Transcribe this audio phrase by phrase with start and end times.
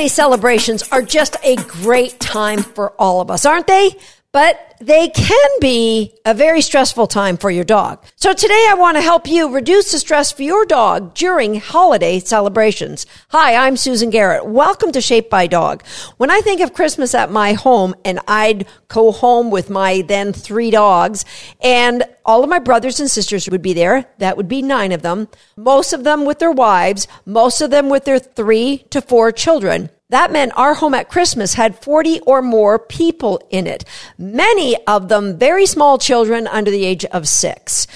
[0.00, 3.90] holiday celebrations are just a great time for all of us, aren't they?
[4.32, 8.04] But they can be a very stressful time for your dog.
[8.14, 12.20] So today I want to help you reduce the stress for your dog during holiday
[12.20, 13.06] celebrations.
[13.30, 14.46] Hi, I'm Susan Garrett.
[14.46, 15.82] Welcome to Shaped by Dog.
[16.16, 20.32] When I think of Christmas at my home and I'd go home with my then
[20.32, 21.24] three dogs
[21.60, 24.06] and all of my brothers and sisters would be there.
[24.18, 25.26] That would be nine of them.
[25.56, 29.90] Most of them with their wives, most of them with their three to four children.
[30.10, 33.84] That meant our home at Christmas had 40 or more people in it.
[34.18, 37.86] Many of them very small children under the age of six.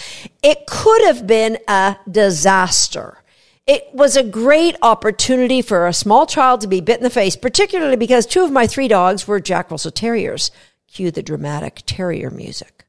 [0.42, 3.18] It could have been a disaster.
[3.66, 7.34] It was a great opportunity for a small child to be bit in the face,
[7.34, 10.52] particularly because two of my three dogs were Jack Russell Terriers.
[10.86, 12.84] Cue the dramatic terrier music.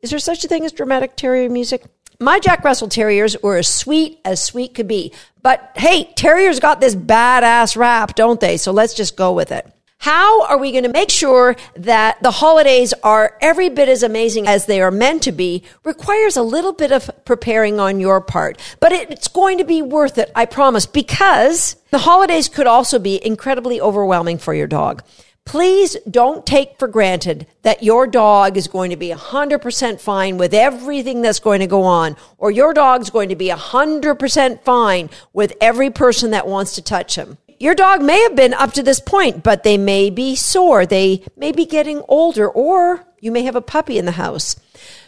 [0.00, 1.84] Is there such a thing as dramatic terrier music?
[2.20, 5.12] My Jack Russell Terriers were as sweet as sweet could be.
[5.40, 8.56] But hey, Terriers got this badass rap, don't they?
[8.56, 9.72] So let's just go with it.
[9.98, 14.48] How are we going to make sure that the holidays are every bit as amazing
[14.48, 18.60] as they are meant to be requires a little bit of preparing on your part.
[18.80, 23.24] But it's going to be worth it, I promise, because the holidays could also be
[23.24, 25.04] incredibly overwhelming for your dog.
[25.48, 30.52] Please don't take for granted that your dog is going to be 100% fine with
[30.52, 35.54] everything that's going to go on, or your dog's going to be 100% fine with
[35.58, 37.38] every person that wants to touch him.
[37.58, 40.84] Your dog may have been up to this point, but they may be sore.
[40.84, 44.54] They may be getting older, or you may have a puppy in the house.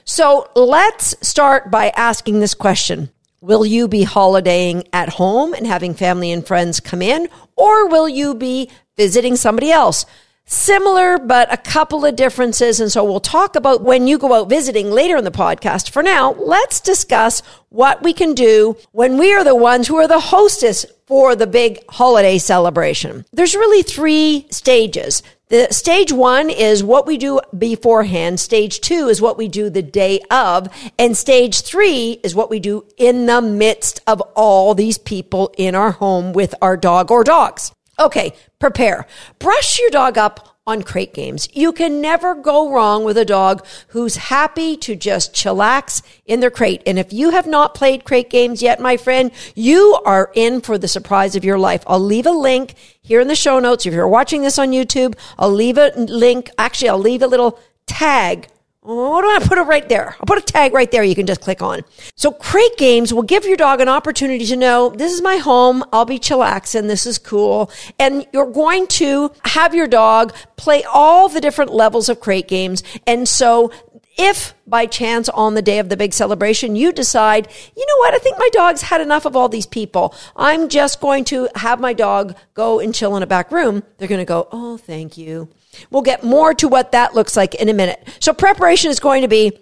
[0.07, 3.11] So let's start by asking this question.
[3.43, 8.09] Will you be holidaying at home and having family and friends come in, or will
[8.09, 10.07] you be visiting somebody else?
[10.51, 12.81] Similar, but a couple of differences.
[12.81, 15.91] And so we'll talk about when you go out visiting later in the podcast.
[15.91, 20.09] For now, let's discuss what we can do when we are the ones who are
[20.09, 23.25] the hostess for the big holiday celebration.
[23.33, 25.23] There's really three stages.
[25.49, 28.39] The stage one is what we do beforehand.
[28.41, 30.69] Stage two is what we do the day of.
[30.99, 35.75] And stage three is what we do in the midst of all these people in
[35.75, 37.73] our home with our dog or dogs.
[37.99, 39.07] Okay, prepare.
[39.41, 41.49] Brush your dog up on crate games.
[41.53, 46.51] You can never go wrong with a dog who's happy to just chillax in their
[46.51, 46.83] crate.
[46.87, 50.79] And if you have not played crate games yet, my friend, you are in for
[50.79, 51.83] the surprise of your life.
[51.87, 53.87] I'll leave a link here in the show notes.
[53.87, 56.51] If you're watching this on YouTube, I'll leave a link.
[56.57, 58.47] Actually, I'll leave a little tag
[58.83, 60.17] what do I put it right there?
[60.19, 61.83] I'll put a tag right there you can just click on.
[62.17, 65.85] So crate games will give your dog an opportunity to know this is my home.
[65.93, 66.89] I'll be chillaxing.
[66.89, 67.71] This is cool.
[67.99, 72.83] And you're going to have your dog play all the different levels of crate games.
[73.07, 73.71] And so
[74.17, 78.15] if by chance on the day of the big celebration you decide, you know what,
[78.15, 80.15] I think my dog's had enough of all these people.
[80.37, 83.83] I'm just going to have my dog go and chill in a back room.
[83.99, 85.49] They're going to go, oh, thank you.
[85.91, 88.07] We'll get more to what that looks like in a minute.
[88.21, 89.59] So preparation is going to be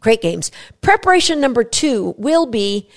[0.00, 0.50] great games.
[0.80, 2.88] Preparation number two will be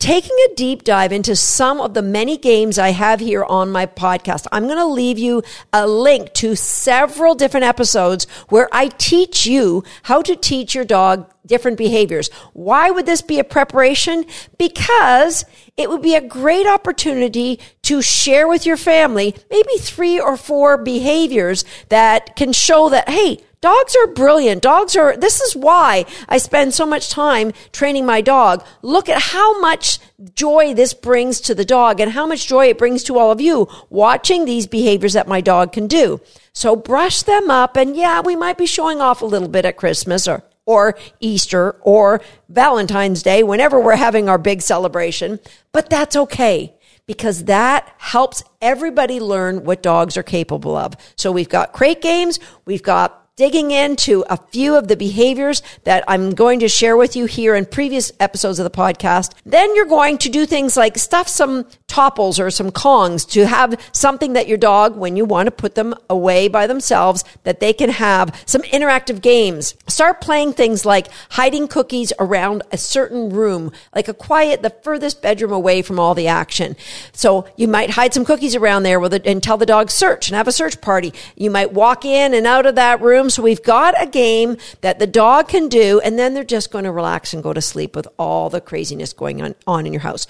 [0.00, 3.84] taking a deep dive into some of the many games I have here on my
[3.86, 4.46] podcast.
[4.50, 9.84] I'm going to leave you a link to several different episodes where I teach you
[10.04, 12.30] how to teach your dog different behaviors.
[12.54, 14.24] Why would this be a preparation?
[14.56, 15.44] Because
[15.76, 20.78] it would be a great opportunity to share with your family maybe three or four
[20.78, 24.62] behaviors that can show that, hey, Dogs are brilliant.
[24.62, 28.64] Dogs are, this is why I spend so much time training my dog.
[28.80, 29.98] Look at how much
[30.34, 33.40] joy this brings to the dog and how much joy it brings to all of
[33.40, 36.22] you watching these behaviors that my dog can do.
[36.54, 37.76] So brush them up.
[37.76, 41.72] And yeah, we might be showing off a little bit at Christmas or, or Easter
[41.82, 45.38] or Valentine's Day, whenever we're having our big celebration,
[45.72, 46.72] but that's okay
[47.06, 50.94] because that helps everybody learn what dogs are capable of.
[51.16, 56.04] So we've got crate games, we've got digging into a few of the behaviors that
[56.06, 59.32] I'm going to share with you here in previous episodes of the podcast.
[59.46, 63.80] Then you're going to do things like stuff some topples or some kongs to have
[63.92, 67.72] something that your dog, when you want to put them away by themselves, that they
[67.72, 69.74] can have some interactive games.
[69.88, 75.22] Start playing things like hiding cookies around a certain room, like a quiet, the furthest
[75.22, 76.76] bedroom away from all the action.
[77.12, 80.28] So you might hide some cookies around there with it and tell the dog search
[80.28, 81.14] and have a search party.
[81.36, 84.98] You might walk in and out of that room so we've got a game that
[84.98, 87.96] the dog can do, and then they're just going to relax and go to sleep
[87.96, 90.26] with all the craziness going on, on in your house.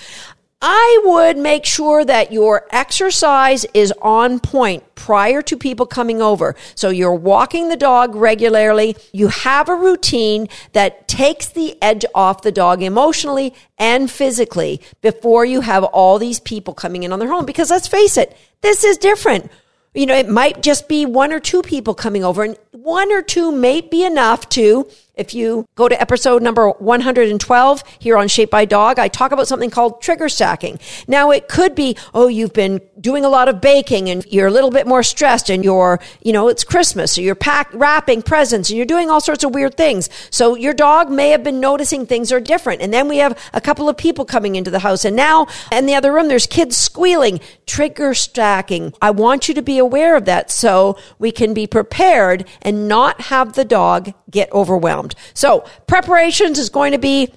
[0.62, 6.54] I would make sure that your exercise is on point prior to people coming over.
[6.74, 8.94] So you're walking the dog regularly.
[9.12, 15.46] You have a routine that takes the edge off the dog emotionally and physically before
[15.46, 17.46] you have all these people coming in on their home.
[17.46, 19.50] Because let's face it, this is different.
[19.94, 23.22] You know, it might just be one or two people coming over and one or
[23.22, 24.88] two may be enough to
[25.20, 29.46] if you go to episode number 112 here on Shaped by Dog, I talk about
[29.46, 30.80] something called trigger stacking.
[31.06, 34.50] Now it could be, oh, you've been doing a lot of baking and you're a
[34.50, 37.12] little bit more stressed and you're, you know, it's Christmas.
[37.12, 40.08] So you're pack, wrapping presents and you're doing all sorts of weird things.
[40.30, 42.80] So your dog may have been noticing things are different.
[42.80, 45.84] And then we have a couple of people coming into the house and now in
[45.84, 48.94] the other room, there's kids squealing, trigger stacking.
[49.02, 53.20] I want you to be aware of that so we can be prepared and not
[53.20, 55.14] have the dog get overwhelmed.
[55.34, 57.32] So preparations is going to be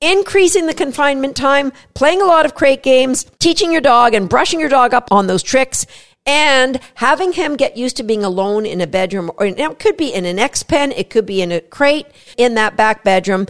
[0.00, 4.60] increasing the confinement time, playing a lot of crate games, teaching your dog and brushing
[4.60, 5.86] your dog up on those tricks
[6.26, 10.12] and having him get used to being alone in a bedroom or it could be
[10.12, 12.06] in an X pen, it could be in a crate
[12.36, 13.46] in that back bedroom.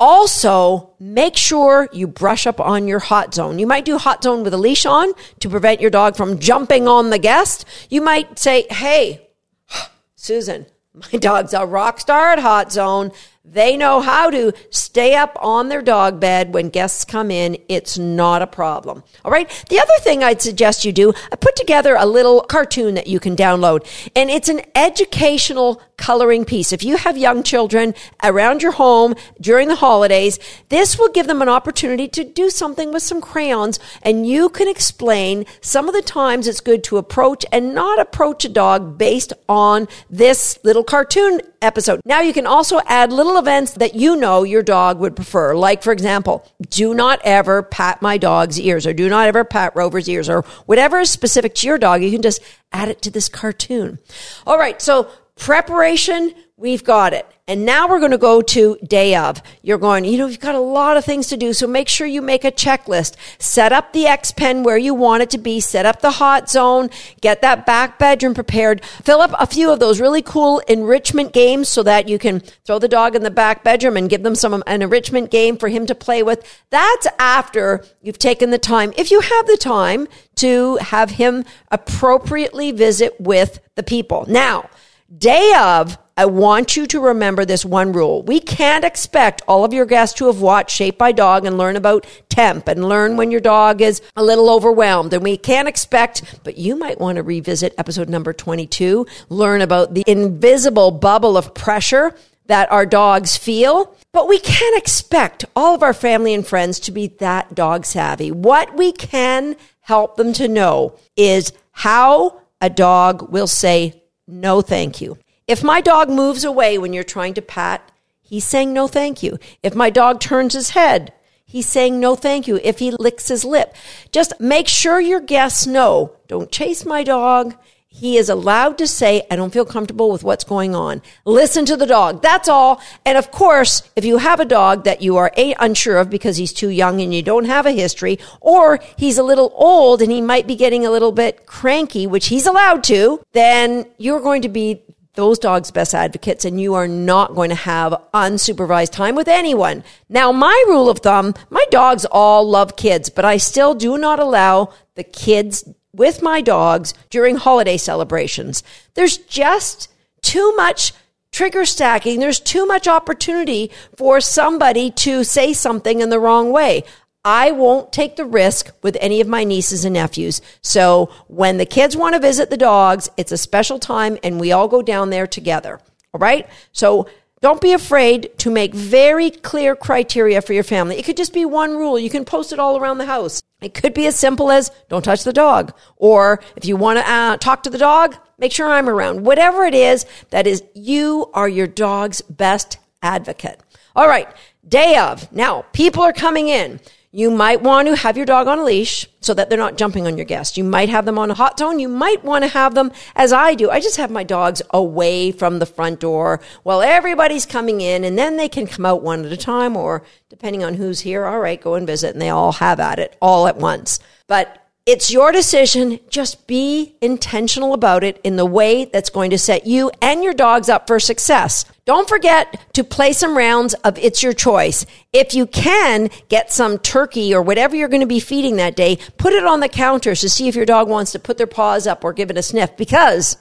[0.00, 3.58] Also, make sure you brush up on your hot zone.
[3.58, 6.88] You might do hot zone with a leash on to prevent your dog from jumping
[6.88, 7.64] on the guest.
[7.90, 9.28] You might say, Hey,
[10.16, 13.10] Susan, my dog's a rock star at Hot Zone.
[13.46, 17.58] They know how to stay up on their dog bed when guests come in.
[17.68, 19.04] It's not a problem.
[19.22, 19.50] All right.
[19.68, 23.20] The other thing I'd suggest you do, I put together a little cartoon that you
[23.20, 23.86] can download
[24.16, 26.72] and it's an educational coloring piece.
[26.72, 30.38] If you have young children around your home during the holidays,
[30.70, 34.68] this will give them an opportunity to do something with some crayons and you can
[34.68, 39.34] explain some of the times it's good to approach and not approach a dog based
[39.50, 42.00] on this little cartoon episode.
[42.04, 45.56] Now you can also add little events that you know your dog would prefer.
[45.56, 49.74] Like, for example, do not ever pat my dog's ears or do not ever pat
[49.74, 52.02] Rover's ears or whatever is specific to your dog.
[52.02, 52.40] You can just
[52.72, 53.98] add it to this cartoon.
[54.46, 54.80] All right.
[54.80, 57.26] So preparation, we've got it.
[57.46, 59.42] And now we're going to go to day of.
[59.60, 61.52] You're going, you know, you've got a lot of things to do.
[61.52, 63.16] So make sure you make a checklist.
[63.38, 65.60] Set up the X pen where you want it to be.
[65.60, 66.88] Set up the hot zone.
[67.20, 68.82] Get that back bedroom prepared.
[68.84, 72.78] Fill up a few of those really cool enrichment games so that you can throw
[72.78, 75.86] the dog in the back bedroom and give them some, an enrichment game for him
[75.86, 76.62] to play with.
[76.70, 82.72] That's after you've taken the time, if you have the time to have him appropriately
[82.72, 84.24] visit with the people.
[84.28, 84.70] Now,
[85.18, 88.22] day of, I want you to remember this one rule.
[88.22, 91.74] We can't expect all of your guests to have watched Shaped by Dog and learn
[91.74, 95.12] about temp and learn when your dog is a little overwhelmed.
[95.12, 99.94] And we can't expect, but you might want to revisit episode number 22, learn about
[99.94, 102.14] the invisible bubble of pressure
[102.46, 103.96] that our dogs feel.
[104.12, 108.30] But we can't expect all of our family and friends to be that dog savvy.
[108.30, 115.00] What we can help them to know is how a dog will say no thank
[115.00, 115.18] you.
[115.46, 117.92] If my dog moves away when you're trying to pat,
[118.22, 119.38] he's saying no thank you.
[119.62, 121.12] If my dog turns his head,
[121.44, 122.58] he's saying no thank you.
[122.62, 123.74] If he licks his lip,
[124.10, 127.54] just make sure your guests know don't chase my dog.
[127.86, 131.00] He is allowed to say, I don't feel comfortable with what's going on.
[131.24, 132.22] Listen to the dog.
[132.22, 132.80] That's all.
[133.04, 136.36] And of course, if you have a dog that you are a, unsure of because
[136.36, 140.10] he's too young and you don't have a history, or he's a little old and
[140.10, 144.42] he might be getting a little bit cranky, which he's allowed to, then you're going
[144.42, 144.82] to be
[145.14, 149.84] those dogs' best advocates and you are not going to have unsupervised time with anyone.
[150.08, 154.18] Now, my rule of thumb, my dogs all love kids, but I still do not
[154.18, 158.62] allow the kids with my dogs during holiday celebrations.
[158.94, 159.90] There's just
[160.22, 160.92] too much
[161.30, 162.20] trigger stacking.
[162.20, 166.84] There's too much opportunity for somebody to say something in the wrong way.
[167.24, 170.42] I won't take the risk with any of my nieces and nephews.
[170.60, 174.52] So when the kids want to visit the dogs, it's a special time and we
[174.52, 175.80] all go down there together.
[176.12, 176.46] All right.
[176.72, 177.08] So
[177.40, 180.98] don't be afraid to make very clear criteria for your family.
[180.98, 181.98] It could just be one rule.
[181.98, 183.42] You can post it all around the house.
[183.60, 185.74] It could be as simple as don't touch the dog.
[185.96, 189.24] Or if you want to uh, talk to the dog, make sure I'm around.
[189.24, 193.60] Whatever it is, that is, you are your dog's best advocate.
[193.96, 194.28] All right.
[194.66, 195.30] Day of.
[195.32, 196.80] Now, people are coming in.
[197.16, 200.04] You might want to have your dog on a leash so that they're not jumping
[200.04, 200.56] on your guests.
[200.56, 201.78] You might have them on a hot zone.
[201.78, 203.70] You might want to have them as I do.
[203.70, 208.18] I just have my dogs away from the front door while everybody's coming in and
[208.18, 211.24] then they can come out one at a time or depending on who's here.
[211.24, 214.00] All right, go and visit and they all have at it all at once.
[214.26, 215.98] But It's your decision.
[216.10, 220.34] Just be intentional about it in the way that's going to set you and your
[220.34, 221.64] dogs up for success.
[221.86, 224.84] Don't forget to play some rounds of It's Your Choice.
[225.10, 228.98] If you can, get some turkey or whatever you're going to be feeding that day,
[229.16, 231.86] put it on the counter to see if your dog wants to put their paws
[231.86, 233.38] up or give it a sniff because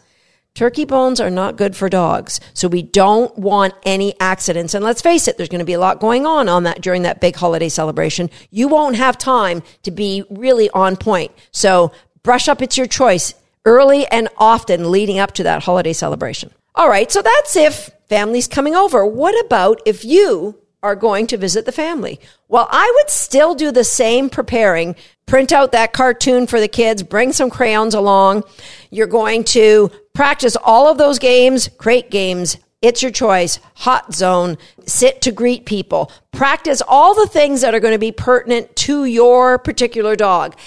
[0.55, 2.39] Turkey bones are not good for dogs.
[2.53, 4.75] So we don't want any accidents.
[4.75, 7.01] And let's face it, there's going to be a lot going on on that during
[7.03, 8.29] that big holiday celebration.
[8.51, 11.31] You won't have time to be really on point.
[11.51, 11.91] So
[12.21, 12.61] brush up.
[12.61, 13.33] It's your choice
[13.65, 16.51] early and often leading up to that holiday celebration.
[16.75, 17.11] All right.
[17.11, 19.03] So that's if family's coming over.
[19.07, 22.19] What about if you are going to visit the family?
[22.47, 24.95] Well, I would still do the same preparing.
[25.25, 28.43] Print out that cartoon for the kids, bring some crayons along.
[28.91, 32.57] You're going to practice all of those games, crate games.
[32.81, 33.59] It's your choice.
[33.75, 34.57] Hot zone.
[34.85, 36.11] Sit to greet people.
[36.31, 40.57] Practice all the things that are going to be pertinent to your particular dog.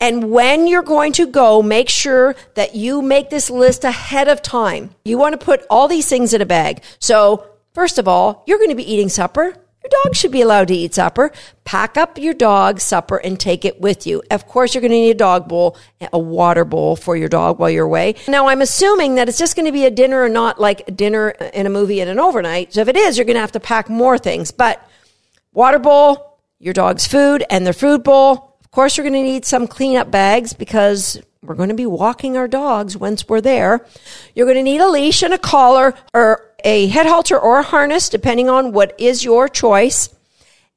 [0.00, 4.42] And when you're going to go, make sure that you make this list ahead of
[4.42, 4.90] time.
[5.04, 6.82] You want to put all these things in a bag.
[6.98, 9.54] So, first of all, you're going to be eating supper.
[9.86, 11.30] Your dog should be allowed to eat supper.
[11.64, 14.20] Pack up your dog's supper and take it with you.
[14.32, 15.76] Of course, you're going to need a dog bowl,
[16.12, 18.16] a water bowl for your dog while you're away.
[18.26, 21.28] Now, I'm assuming that it's just going to be a dinner and not like dinner
[21.28, 22.74] and a movie and an overnight.
[22.74, 24.50] So if it is, you're going to have to pack more things.
[24.50, 24.84] But
[25.52, 28.58] water bowl, your dog's food and their food bowl.
[28.64, 32.36] Of course, you're going to need some cleanup bags because we're going to be walking
[32.36, 33.86] our dogs once we're there.
[34.34, 37.62] You're going to need a leash and a collar or a head halter or a
[37.62, 40.08] harness, depending on what is your choice,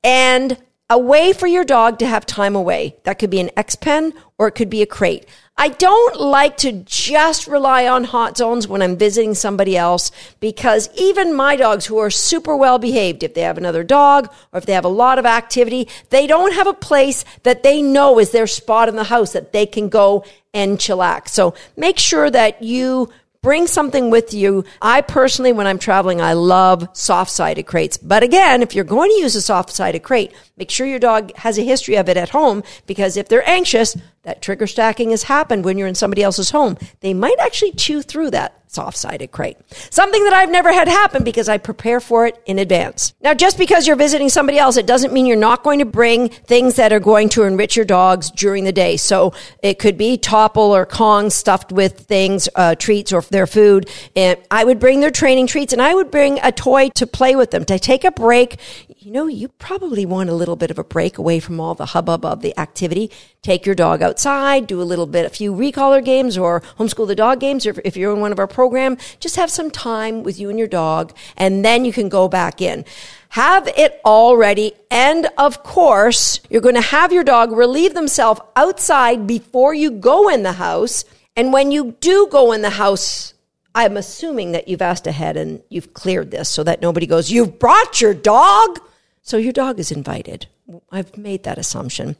[0.03, 0.57] and
[0.89, 2.95] a way for your dog to have time away.
[3.03, 5.27] That could be an X pen or it could be a crate.
[5.55, 10.09] I don't like to just rely on hot zones when I'm visiting somebody else
[10.39, 14.57] because even my dogs who are super well behaved, if they have another dog or
[14.57, 18.17] if they have a lot of activity, they don't have a place that they know
[18.17, 21.27] is their spot in the house that they can go and chillax.
[21.27, 23.09] So make sure that you
[23.41, 24.65] Bring something with you.
[24.81, 27.95] I personally, when I'm traveling, I love soft sided crates.
[27.95, 31.33] But again, if you're going to use a soft sided crate, make sure your dog
[31.37, 35.23] has a history of it at home because if they're anxious, that trigger stacking has
[35.23, 36.77] happened when you're in somebody else's home.
[36.99, 39.57] They might actually chew through that soft sided crate.
[39.89, 43.15] Something that I've never had happen because I prepare for it in advance.
[43.19, 46.29] Now, just because you're visiting somebody else, it doesn't mean you're not going to bring
[46.29, 48.95] things that are going to enrich your dogs during the day.
[48.97, 49.33] So
[49.63, 53.89] it could be topple or Kong stuffed with things, uh, treats or their food.
[54.15, 57.35] And I would bring their training treats and I would bring a toy to play
[57.35, 58.59] with them to take a break
[59.01, 61.87] you know, you probably want a little bit of a break away from all the
[61.87, 63.09] hubbub of the activity.
[63.41, 67.15] Take your dog outside, do a little bit, a few Recaller games or homeschool the
[67.15, 67.65] dog games.
[67.65, 70.59] Or if you're in one of our program, just have some time with you and
[70.59, 72.83] your dog and then you can go back in.
[73.29, 74.73] Have it all ready.
[74.89, 80.29] And of course, you're going to have your dog relieve themselves outside before you go
[80.29, 81.05] in the house.
[81.35, 83.35] And when you do go in the house,
[83.75, 87.59] I'm assuming that you've asked ahead and you've cleared this so that nobody goes, You've
[87.59, 88.79] brought your dog?
[89.21, 90.47] So your dog is invited.
[90.91, 92.15] I've made that assumption.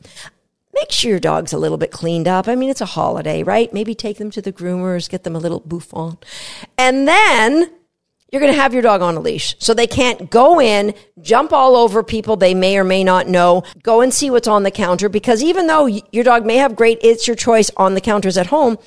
[0.80, 2.48] Make sure your dog's a little bit cleaned up.
[2.48, 3.74] I mean, it's a holiday, right?
[3.74, 6.24] Maybe take them to the groomers, get them a little bouffant.
[6.78, 7.70] And then
[8.32, 9.56] you're going to have your dog on a leash.
[9.60, 13.64] So they can't go in, jump all over people they may or may not know,
[13.82, 17.00] go and see what's on the counter because even though your dog may have great
[17.02, 18.78] it's your choice on the counters at home,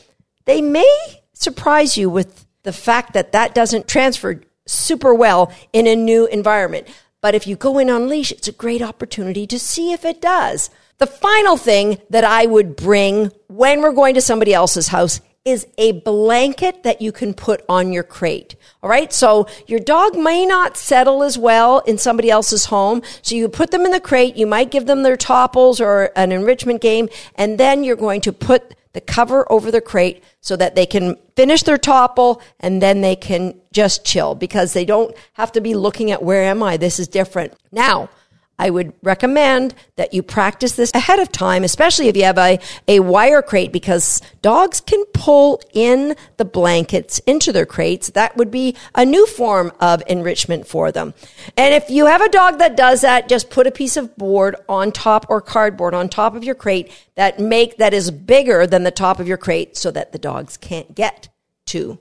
[0.44, 5.96] they may surprise you with the fact that that doesn't transfer super well in a
[5.96, 6.86] new environment.
[7.20, 10.20] But if you go in on leash, it's a great opportunity to see if it
[10.20, 10.70] does.
[11.02, 15.66] The final thing that I would bring when we're going to somebody else's house is
[15.76, 18.54] a blanket that you can put on your crate.
[18.84, 19.12] All right.
[19.12, 23.02] So your dog may not settle as well in somebody else's home.
[23.20, 24.36] So you put them in the crate.
[24.36, 27.08] You might give them their topples or an enrichment game.
[27.34, 31.16] And then you're going to put the cover over the crate so that they can
[31.34, 35.74] finish their topple and then they can just chill because they don't have to be
[35.74, 36.76] looking at where am I?
[36.76, 37.54] This is different.
[37.72, 38.08] Now,
[38.58, 42.60] I would recommend that you practice this ahead of time, especially if you have a,
[42.86, 48.10] a wire crate, because dogs can pull in the blankets into their crates.
[48.10, 51.14] That would be a new form of enrichment for them.
[51.56, 54.56] And if you have a dog that does that, just put a piece of board
[54.68, 58.84] on top or cardboard on top of your crate that make, that is bigger than
[58.84, 61.28] the top of your crate so that the dogs can't get
[61.66, 61.98] to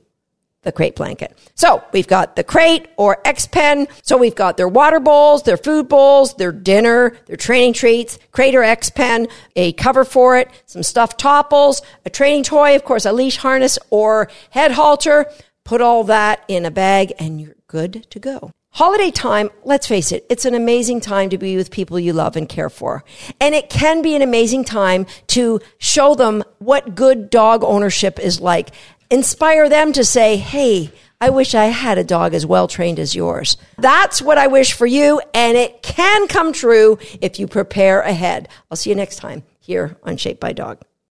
[0.64, 1.38] the crate blanket.
[1.56, 3.88] So we've got the crate or X pen.
[4.04, 8.56] So we've got their water bowls, their food bowls, their dinner, their training treats, crate
[8.56, 13.06] or X pen, a cover for it, some stuffed topples, a training toy, of course,
[13.06, 15.26] a leash harness or head halter.
[15.64, 18.52] Put all that in a bag and you're good to go.
[18.74, 22.38] Holiday time, let's face it, it's an amazing time to be with people you love
[22.38, 23.04] and care for.
[23.42, 28.40] And it can be an amazing time to show them what good dog ownership is
[28.40, 28.70] like.
[29.12, 30.90] Inspire them to say, hey,
[31.20, 33.58] I wish I had a dog as well trained as yours.
[33.78, 38.48] That's what I wish for you, and it can come true if you prepare ahead.
[38.72, 40.80] I'll see you next time here on Shaped by Dog.